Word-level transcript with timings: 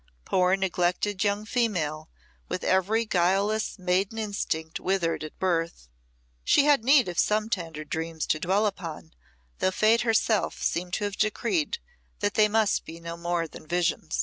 Poor, 0.25 0.55
neglected 0.55 1.23
young 1.23 1.45
female, 1.45 2.09
with 2.49 2.63
every 2.63 3.05
guileless 3.05 3.77
maiden 3.77 4.17
instinct 4.17 4.79
withered 4.79 5.23
at 5.23 5.37
birth, 5.37 5.89
she 6.43 6.65
had 6.65 6.83
need 6.83 7.07
of 7.07 7.19
some 7.19 7.51
tender 7.51 7.83
dreams 7.85 8.25
to 8.25 8.39
dwell 8.39 8.65
upon, 8.65 9.13
though 9.59 9.69
Fate 9.69 10.01
herself 10.01 10.59
seemed 10.59 10.93
to 10.93 11.03
have 11.03 11.17
decreed 11.17 11.77
that 12.17 12.33
they 12.33 12.47
must 12.47 12.83
be 12.83 12.99
no 12.99 13.15
more 13.15 13.47
than 13.47 13.67
visions. 13.67 14.19